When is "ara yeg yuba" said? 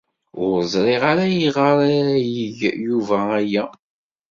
1.93-3.17